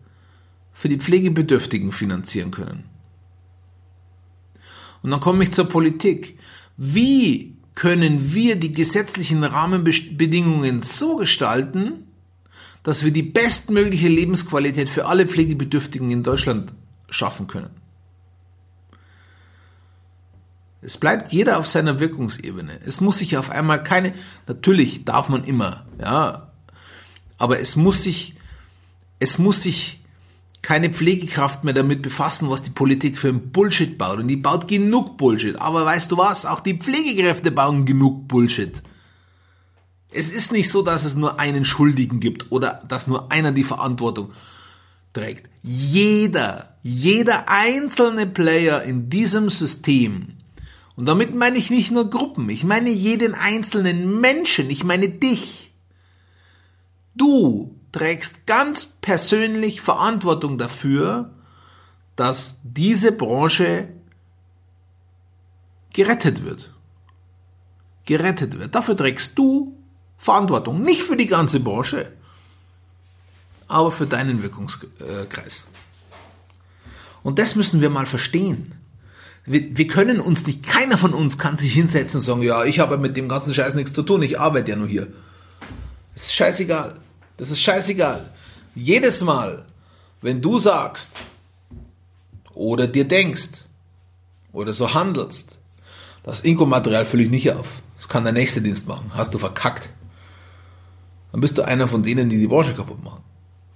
für 0.72 0.88
die 0.88 1.00
Pflegebedürftigen 1.00 1.91
finanzieren 1.91 2.51
können. 2.51 2.86
Und 5.03 5.12
dann 5.12 5.19
komme 5.19 5.43
ich 5.43 5.51
zur 5.51 5.67
Politik. 5.67 6.39
Wie 6.77 7.58
können 7.75 8.34
wir 8.34 8.55
die 8.55 8.72
gesetzlichen 8.72 9.43
Rahmenbedingungen 9.43 10.81
so 10.81 11.17
gestalten, 11.17 12.08
dass 12.84 13.03
wir 13.03 13.12
die 13.12 13.24
bestmögliche 13.24 14.08
Lebensqualität 14.08 14.88
für 14.88 15.08
alle 15.08 15.25
Pflegebedürftigen 15.25 16.10
in 16.10 16.24
Deutschland 16.24 16.72
schaffen 17.10 17.48
können? 17.48 17.78
Es 20.81 20.98
bleibt 20.98 21.31
jeder 21.31 21.59
auf 21.59 21.67
seiner 21.67 22.00
Wirkungsebene. 22.00 22.79
Es 22.86 23.01
muss 23.01 23.19
sich 23.19 23.38
auf 23.38 23.50
einmal 23.50 23.83
keine, 23.83 24.13
natürlich 24.48 25.05
darf 25.05 25.29
man 25.29 25.43
immer, 25.43 25.86
ja, 26.00 26.51
aber 27.38 27.59
es 27.59 27.75
muss 27.75 28.03
sich, 28.03 28.36
es 29.19 29.38
muss 29.38 29.63
sich 29.63 30.00
keine 30.62 30.89
Pflegekraft 30.89 31.63
mehr 31.63 31.74
damit 31.74 32.01
befassen, 32.01 32.50
was 32.50 32.63
die 32.63 32.69
Politik 32.69 33.17
für 33.17 33.29
ein 33.29 33.51
Bullshit 33.51 33.98
baut. 33.98 34.19
Und 34.19 34.27
die 34.27 34.36
baut 34.36 34.67
genug 34.67 35.17
Bullshit. 35.17 35.55
Aber 35.55 35.86
weißt 35.86 36.12
du 36.12 36.17
was? 36.17 36.45
Auch 36.45 36.59
die 36.59 36.77
Pflegekräfte 36.77 37.51
bauen 37.51 37.86
genug 37.86 38.27
Bullshit. 38.27 38.83
Es 40.12 40.29
ist 40.29 40.51
nicht 40.51 40.69
so, 40.69 40.81
dass 40.81 41.05
es 41.05 41.15
nur 41.15 41.39
einen 41.39 41.65
Schuldigen 41.65 42.19
gibt 42.19 42.51
oder 42.51 42.83
dass 42.88 43.07
nur 43.07 43.31
einer 43.31 43.51
die 43.51 43.63
Verantwortung 43.63 44.31
trägt. 45.13 45.50
Jeder, 45.62 46.77
jeder 46.81 47.45
einzelne 47.48 48.25
Player 48.27 48.83
in 48.83 49.09
diesem 49.09 49.50
System, 49.50 50.38
und 51.00 51.06
damit 51.06 51.34
meine 51.34 51.58
ich 51.58 51.70
nicht 51.70 51.91
nur 51.91 52.10
Gruppen, 52.10 52.50
ich 52.50 52.65
meine 52.65 52.89
jeden 52.89 53.34
einzelnen 53.34 54.20
Menschen, 54.20 54.70
ich 54.70 54.84
meine 54.84 55.08
dich. 55.08 55.74
Du 57.15 57.74
trägst 57.94 58.46
ganz 58.46 58.86
persönlich 58.86 59.79
Verantwortung 59.79 60.58
dafür, 60.58 61.34
dass 62.18 62.58
diese 62.63 63.13
Branche 63.13 63.94
gerettet 65.94 66.44
wird. 66.44 66.74
Gerettet 68.06 68.60
wird. 68.60 68.75
Dafür 68.75 68.98
trägst 68.98 69.39
du 69.39 69.77
Verantwortung. 70.18 70.82
Nicht 70.82 71.03
für 71.03 71.15
die 71.15 71.27
ganze 71.27 71.62
Branche, 71.62 72.12
aber 73.70 73.94
für 73.94 74.06
deinen 74.06 74.41
Wirkungskreis. 74.41 75.63
Und 77.24 77.39
das 77.39 77.56
müssen 77.56 77.79
wir 77.79 77.89
mal 77.89 78.06
verstehen. 78.06 78.78
Wir, 79.46 79.77
wir, 79.77 79.88
können 79.88 80.19
uns 80.19 80.46
nicht, 80.46 80.63
keiner 80.63 80.98
von 80.98 81.13
uns 81.13 81.38
kann 81.38 81.58
sich 81.58 81.74
hinsetzen 81.74 82.19
und 82.19 82.25
sagen, 82.25 82.41
ja, 82.41 82.63
ich 82.65 82.79
habe 82.79 82.98
mit 82.98 83.17
dem 83.17 83.27
ganzen 83.27 83.53
Scheiß 83.53 83.74
nichts 83.74 83.93
zu 83.93 84.03
tun, 84.03 84.22
ich 84.22 84.39
arbeite 84.39 84.72
ja 84.72 84.77
nur 84.77 84.88
hier. 84.88 85.08
Das 86.13 86.25
ist 86.25 86.36
scheißegal. 86.36 86.96
Das 87.38 87.50
ist 87.50 87.62
scheißegal. 87.62 88.29
Jedes 88.75 89.22
Mal, 89.24 89.65
wenn 90.22 90.41
du 90.41 90.60
sagst 90.60 91.12
oder 92.53 92.88
dir 92.88 93.08
denkst 93.08 93.63
oder 94.51 94.74
so 94.74 94.93
handelst, 94.93 95.58
das 96.24 96.41
Inkomaterial 96.41 97.05
fülle 97.05 97.24
ich 97.24 97.29
nicht 97.29 97.51
auf. 97.51 97.81
Das 97.96 98.08
kann 98.08 98.24
der 98.24 98.34
nächste 98.34 98.62
Dienst 98.62 98.88
machen. 98.88 99.12
Hast 99.13 99.34
du 99.34 99.38
verkackt. 99.38 99.89
Dann 101.31 101.41
bist 101.41 101.58
du 101.58 101.63
einer 101.63 101.88
von 101.88 102.03
denen, 102.03 102.29
die 102.29 102.38
die 102.38 102.48
Branche 102.48 102.74
kaputt 102.74 103.03
machen. 103.03 103.24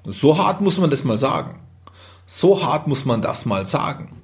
Und 0.04 0.14
so 0.14 0.38
hart 0.38 0.62
muss 0.62 0.78
man 0.78 0.90
das 0.90 1.04
mal 1.04 1.18
sagen. 1.18 1.60
So 2.26 2.64
hart 2.64 2.88
muss 2.88 3.06
man 3.06 3.22
das 3.22 3.46
mal 3.46 3.66
sagen. 3.66 4.22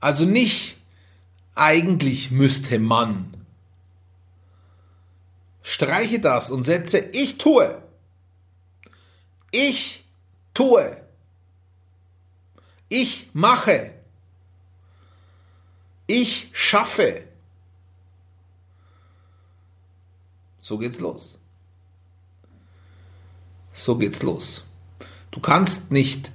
Also 0.00 0.24
nicht, 0.24 0.78
eigentlich 1.54 2.30
müsste 2.30 2.78
man, 2.78 3.30
Streiche 5.62 6.20
das 6.20 6.50
und 6.50 6.62
setze 6.62 6.98
ich 6.98 7.38
tue. 7.38 7.80
Ich 9.50 10.04
tue. 10.54 11.00
Ich 12.88 13.30
mache. 13.32 13.92
Ich 16.06 16.50
schaffe. 16.52 17.22
So 20.58 20.78
geht's 20.78 20.98
los. 20.98 21.38
So 23.72 23.96
geht's 23.96 24.22
los. 24.22 24.64
Du 25.30 25.40
kannst 25.40 25.92
nicht 25.92 26.32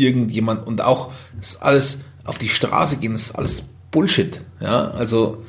irgendjemand 0.00 0.66
und 0.66 0.80
auch 0.80 1.12
das 1.38 1.60
alles 1.60 2.00
auf 2.24 2.38
die 2.38 2.48
Straße 2.48 2.96
gehen, 2.96 3.12
das 3.12 3.22
ist 3.22 3.32
alles 3.32 3.64
Bullshit. 3.90 4.40
Ja, 4.60 4.90
also 4.90 5.44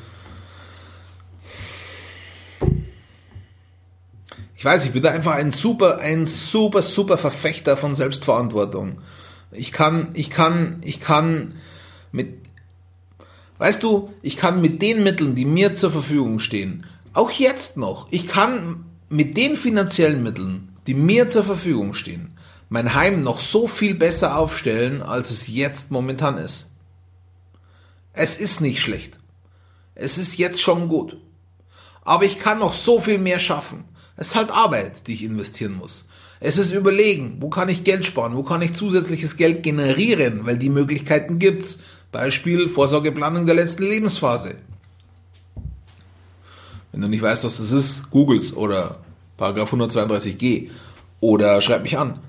Ich 4.61 4.65
weiß, 4.65 4.85
ich 4.85 4.91
bin 4.91 5.01
da 5.01 5.09
einfach 5.09 5.33
ein 5.33 5.49
super, 5.49 5.97
ein 5.97 6.27
super, 6.27 6.83
super 6.83 7.17
Verfechter 7.17 7.75
von 7.75 7.95
Selbstverantwortung. 7.95 8.99
Ich 9.51 9.71
kann, 9.71 10.09
ich 10.13 10.29
kann, 10.29 10.81
ich 10.83 10.99
kann 10.99 11.55
mit, 12.11 12.35
weißt 13.57 13.81
du, 13.81 14.13
ich 14.21 14.37
kann 14.37 14.61
mit 14.61 14.83
den 14.83 15.01
Mitteln, 15.01 15.33
die 15.33 15.45
mir 15.45 15.73
zur 15.73 15.89
Verfügung 15.89 16.37
stehen, 16.37 16.85
auch 17.13 17.31
jetzt 17.31 17.75
noch, 17.75 18.05
ich 18.11 18.27
kann 18.27 18.85
mit 19.09 19.35
den 19.35 19.55
finanziellen 19.55 20.21
Mitteln, 20.21 20.69
die 20.85 20.93
mir 20.93 21.27
zur 21.27 21.43
Verfügung 21.43 21.95
stehen, 21.95 22.37
mein 22.71 22.93
Heim 22.93 23.19
noch 23.19 23.41
so 23.41 23.67
viel 23.67 23.95
besser 23.95 24.37
aufstellen, 24.37 25.03
als 25.03 25.29
es 25.29 25.49
jetzt 25.49 25.91
momentan 25.91 26.37
ist. 26.37 26.69
Es 28.13 28.37
ist 28.37 28.61
nicht 28.61 28.79
schlecht. 28.79 29.19
Es 29.93 30.17
ist 30.17 30.37
jetzt 30.37 30.61
schon 30.61 30.87
gut. 30.87 31.17
Aber 32.05 32.23
ich 32.23 32.39
kann 32.39 32.59
noch 32.59 32.71
so 32.71 33.01
viel 33.01 33.17
mehr 33.17 33.39
schaffen. 33.39 33.83
Es 34.15 34.29
ist 34.29 34.35
halt 34.35 34.51
Arbeit, 34.51 35.05
die 35.05 35.13
ich 35.15 35.23
investieren 35.25 35.73
muss. 35.73 36.05
Es 36.39 36.57
ist 36.57 36.71
überlegen, 36.71 37.39
wo 37.41 37.49
kann 37.49 37.67
ich 37.67 37.83
Geld 37.83 38.05
sparen, 38.05 38.37
wo 38.37 38.43
kann 38.43 38.61
ich 38.61 38.71
zusätzliches 38.71 39.35
Geld 39.35 39.63
generieren, 39.63 40.45
weil 40.45 40.57
die 40.57 40.69
Möglichkeiten 40.69 41.39
gibt's. 41.39 41.79
Beispiel 42.13 42.69
Vorsorgeplanung 42.69 43.45
der 43.45 43.55
letzten 43.55 43.83
Lebensphase. 43.83 44.55
Wenn 46.93 47.01
du 47.01 47.09
nicht 47.09 47.21
weißt, 47.21 47.43
was 47.43 47.57
das 47.57 47.73
ist, 47.73 48.09
googles 48.11 48.55
oder 48.55 48.99
Paragraph 49.35 49.73
132g 49.73 50.69
oder 51.19 51.59
schreib 51.59 51.83
mich 51.83 51.97
an. 51.97 52.21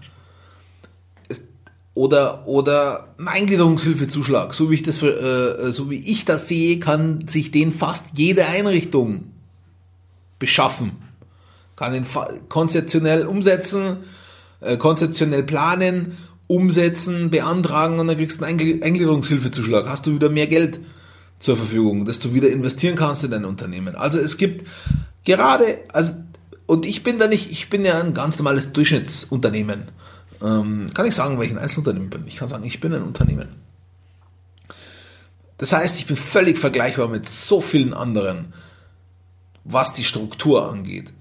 Oder, 1.94 2.46
oder 2.46 3.14
ein 3.18 3.28
Eingliederungshilfezuschlag. 3.28 4.54
So 4.54 4.70
wie 4.70 4.76
ich 4.76 4.82
das, 4.82 4.96
für, 4.96 5.58
äh, 5.58 5.72
so 5.72 5.90
wie 5.90 5.98
ich 5.98 6.24
das 6.24 6.48
sehe, 6.48 6.78
kann 6.78 7.28
sich 7.28 7.50
den 7.50 7.70
fast 7.70 8.06
jede 8.14 8.46
Einrichtung 8.46 9.28
beschaffen. 10.38 10.92
Kann 11.76 11.92
den 11.92 12.06
konzeptionell 12.48 13.26
umsetzen, 13.26 13.98
äh, 14.60 14.78
konzeptionell 14.78 15.42
planen, 15.42 16.16
umsetzen, 16.46 17.30
beantragen 17.30 17.98
und 17.98 18.08
dann 18.08 18.16
kriegst 18.16 18.40
du 18.40 18.44
einen 18.44 18.82
Eingliederungshilfezuschlag. 18.82 19.86
Hast 19.86 20.06
du 20.06 20.14
wieder 20.14 20.30
mehr 20.30 20.46
Geld 20.46 20.80
zur 21.42 21.56
Verfügung, 21.56 22.04
dass 22.04 22.20
du 22.20 22.34
wieder 22.34 22.48
investieren 22.48 22.94
kannst 22.94 23.24
in 23.24 23.32
dein 23.32 23.44
Unternehmen. 23.44 23.96
Also 23.96 24.18
es 24.18 24.36
gibt 24.36 24.66
gerade, 25.24 25.78
also 25.92 26.12
und 26.66 26.86
ich 26.86 27.02
bin 27.02 27.18
da 27.18 27.26
nicht, 27.26 27.50
ich 27.50 27.68
bin 27.68 27.84
ja 27.84 28.00
ein 28.00 28.14
ganz 28.14 28.38
normales 28.38 28.72
Durchschnittsunternehmen. 28.72 29.88
Ähm, 30.42 30.90
kann 30.92 31.06
ich 31.06 31.14
sagen, 31.14 31.40
ein 31.40 31.58
Einzelunternehmen 31.58 32.10
bin? 32.10 32.24
Ich 32.26 32.36
kann 32.36 32.48
sagen, 32.48 32.64
ich 32.64 32.80
bin 32.80 32.92
ein 32.92 33.02
Unternehmen. 33.02 33.48
Das 35.58 35.72
heißt, 35.72 35.98
ich 35.98 36.06
bin 36.06 36.16
völlig 36.16 36.58
vergleichbar 36.58 37.08
mit 37.08 37.28
so 37.28 37.60
vielen 37.60 37.94
anderen, 37.94 38.52
was 39.64 39.92
die 39.92 40.04
Struktur 40.04 40.68
angeht. 40.68 41.12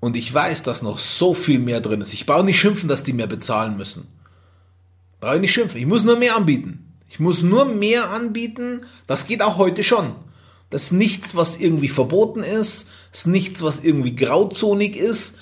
Und 0.00 0.16
ich 0.16 0.32
weiß, 0.32 0.62
dass 0.62 0.82
noch 0.82 0.98
so 0.98 1.34
viel 1.34 1.58
mehr 1.58 1.80
drin 1.80 2.00
ist. 2.00 2.12
Ich 2.12 2.24
brauche 2.24 2.44
nicht 2.44 2.60
schimpfen, 2.60 2.88
dass 2.88 3.02
die 3.02 3.12
mehr 3.12 3.26
bezahlen 3.26 3.76
müssen. 3.76 4.06
Brauche 5.20 5.34
ich 5.34 5.40
nicht 5.40 5.52
schimpfen. 5.52 5.80
Ich 5.80 5.86
muss 5.86 6.04
nur 6.04 6.16
mehr 6.16 6.36
anbieten. 6.36 6.94
Ich 7.08 7.18
muss 7.18 7.42
nur 7.42 7.64
mehr 7.64 8.10
anbieten. 8.10 8.84
Das 9.08 9.26
geht 9.26 9.42
auch 9.42 9.58
heute 9.58 9.82
schon. 9.82 10.14
Das 10.70 10.84
ist 10.84 10.92
nichts, 10.92 11.34
was 11.34 11.56
irgendwie 11.56 11.88
verboten 11.88 12.44
ist. 12.44 12.86
Das 13.10 13.20
ist 13.20 13.26
nichts, 13.26 13.62
was 13.62 13.80
irgendwie 13.80 14.14
grauzonig 14.14 14.96
ist. 14.96 15.34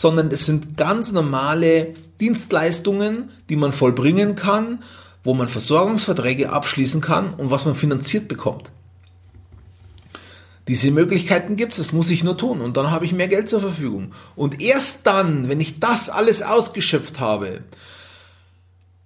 Sondern 0.00 0.30
es 0.30 0.46
sind 0.46 0.78
ganz 0.78 1.12
normale 1.12 1.94
Dienstleistungen, 2.20 3.28
die 3.50 3.56
man 3.56 3.70
vollbringen 3.70 4.34
kann, 4.34 4.82
wo 5.22 5.34
man 5.34 5.46
Versorgungsverträge 5.46 6.48
abschließen 6.48 7.02
kann 7.02 7.34
und 7.34 7.50
was 7.50 7.66
man 7.66 7.74
finanziert 7.74 8.26
bekommt. 8.26 8.70
Diese 10.68 10.90
Möglichkeiten 10.90 11.56
gibt 11.56 11.72
es, 11.72 11.76
das 11.76 11.92
muss 11.92 12.10
ich 12.10 12.24
nur 12.24 12.38
tun 12.38 12.62
und 12.62 12.78
dann 12.78 12.90
habe 12.90 13.04
ich 13.04 13.12
mehr 13.12 13.28
Geld 13.28 13.50
zur 13.50 13.60
Verfügung. 13.60 14.14
Und 14.36 14.62
erst 14.62 15.06
dann, 15.06 15.50
wenn 15.50 15.60
ich 15.60 15.80
das 15.80 16.08
alles 16.08 16.40
ausgeschöpft 16.40 17.20
habe 17.20 17.60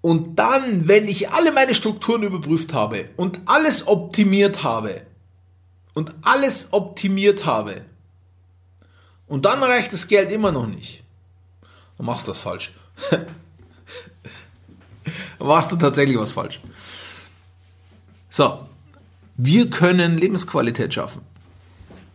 und 0.00 0.38
dann, 0.38 0.86
wenn 0.86 1.08
ich 1.08 1.30
alle 1.30 1.50
meine 1.50 1.74
Strukturen 1.74 2.22
überprüft 2.22 2.72
habe 2.72 3.06
und 3.16 3.40
alles 3.46 3.88
optimiert 3.88 4.62
habe 4.62 5.00
und 5.92 6.14
alles 6.22 6.68
optimiert 6.70 7.46
habe 7.46 7.80
und 9.26 9.44
dann 9.44 9.62
reicht 9.62 9.92
das 9.92 10.06
Geld 10.06 10.30
immer 10.30 10.52
noch 10.52 10.66
nicht, 10.66 11.02
dann 11.96 12.06
machst 12.06 12.26
du 12.26 12.30
das 12.30 12.40
falsch. 12.40 12.72
dann 13.10 13.26
machst 15.38 15.72
du 15.72 15.76
tatsächlich 15.76 16.18
was 16.18 16.32
falsch. 16.32 16.60
So, 18.28 18.66
wir 19.36 19.70
können 19.70 20.18
Lebensqualität 20.18 20.94
schaffen. 20.94 21.22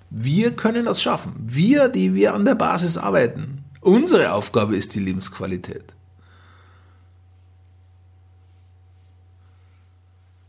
Wir 0.10 0.56
können 0.56 0.86
das 0.86 1.02
schaffen. 1.02 1.34
Wir, 1.38 1.88
die 1.88 2.14
wir 2.14 2.34
an 2.34 2.46
der 2.46 2.56
Basis 2.56 2.98
arbeiten. 2.98 3.64
Unsere 3.82 4.34
Aufgabe 4.34 4.76
ist 4.76 4.96
die 4.96 5.00
Lebensqualität. 5.00 5.94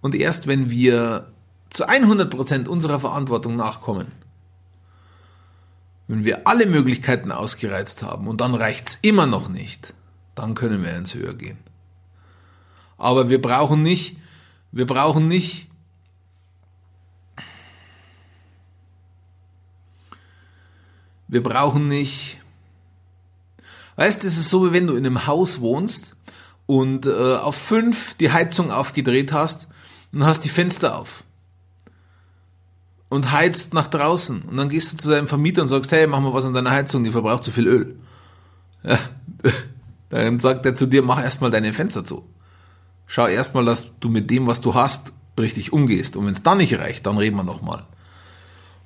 Und 0.00 0.14
erst 0.14 0.46
wenn 0.46 0.70
wir 0.70 1.30
zu 1.68 1.88
100% 1.88 2.68
unserer 2.68 2.98
Verantwortung 2.98 3.56
nachkommen, 3.56 4.10
wenn 6.10 6.24
wir 6.24 6.46
alle 6.46 6.66
Möglichkeiten 6.66 7.30
ausgereizt 7.30 8.02
haben 8.02 8.26
und 8.26 8.40
dann 8.40 8.54
reicht 8.54 8.88
es 8.88 8.98
immer 9.02 9.26
noch 9.26 9.48
nicht, 9.48 9.94
dann 10.34 10.54
können 10.54 10.82
wir 10.82 10.96
ins 10.96 11.14
Höher 11.14 11.34
gehen. 11.34 11.58
Aber 12.98 13.30
wir 13.30 13.40
brauchen 13.40 13.82
nicht, 13.82 14.16
wir 14.72 14.86
brauchen 14.86 15.28
nicht 15.28 15.70
Wir 21.30 21.44
brauchen 21.44 21.86
nicht. 21.86 22.40
Weißt, 23.94 24.24
es 24.24 24.36
ist 24.36 24.50
so, 24.50 24.66
wie 24.66 24.72
wenn 24.72 24.88
du 24.88 24.96
in 24.96 25.06
einem 25.06 25.28
Haus 25.28 25.60
wohnst 25.60 26.16
und 26.66 27.06
äh, 27.06 27.36
auf 27.36 27.54
fünf 27.54 28.16
die 28.16 28.32
Heizung 28.32 28.72
aufgedreht 28.72 29.32
hast 29.32 29.68
und 30.12 30.24
hast 30.24 30.40
die 30.40 30.48
Fenster 30.48 30.98
auf 30.98 31.22
und 33.10 33.32
heizt 33.32 33.74
nach 33.74 33.88
draußen 33.88 34.42
und 34.42 34.56
dann 34.56 34.70
gehst 34.70 34.92
du 34.92 34.96
zu 34.96 35.10
deinem 35.10 35.28
Vermieter 35.28 35.60
und 35.60 35.68
sagst, 35.68 35.92
hey, 35.92 36.06
mach 36.06 36.20
mal 36.20 36.32
was 36.32 36.46
an 36.46 36.54
deiner 36.54 36.70
Heizung, 36.70 37.04
die 37.04 37.10
verbraucht 37.10 37.44
zu 37.44 37.50
viel 37.50 37.66
Öl. 37.66 37.98
Ja, 38.82 38.98
dann 40.08 40.40
sagt 40.40 40.64
er 40.64 40.74
zu 40.74 40.86
dir, 40.86 41.02
mach 41.02 41.22
erstmal 41.22 41.50
deine 41.50 41.74
Fenster 41.74 42.04
zu. 42.04 42.24
Schau 43.06 43.26
erstmal, 43.26 43.64
dass 43.64 43.98
du 43.98 44.08
mit 44.08 44.30
dem, 44.30 44.46
was 44.46 44.60
du 44.60 44.74
hast, 44.74 45.12
richtig 45.36 45.72
umgehst. 45.72 46.16
Und 46.16 46.26
wenn 46.26 46.32
es 46.32 46.44
dann 46.44 46.58
nicht 46.58 46.78
reicht, 46.78 47.06
dann 47.06 47.18
reden 47.18 47.36
wir 47.36 47.42
nochmal. 47.42 47.84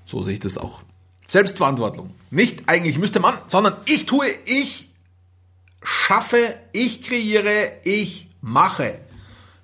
So 0.06 0.22
sehe 0.22 0.34
ich 0.34 0.40
das 0.40 0.56
auch. 0.56 0.82
Selbstverantwortung. 1.26 2.14
Nicht 2.30 2.68
eigentlich 2.68 2.98
müsste 2.98 3.20
man, 3.20 3.34
sondern 3.46 3.74
ich 3.84 4.06
tue, 4.06 4.26
ich 4.46 4.90
schaffe, 5.82 6.38
ich 6.72 7.02
kreiere, 7.02 7.72
ich 7.84 8.30
mache. 8.40 9.00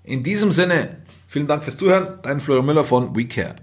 In 0.04 0.22
diesem 0.22 0.52
Sinne, 0.52 0.98
vielen 1.26 1.46
Dank 1.46 1.64
fürs 1.64 1.78
Zuhören. 1.78 2.18
Dein 2.22 2.40
Florian 2.40 2.66
Müller 2.66 2.84
von 2.84 3.16
WeCare. 3.16 3.56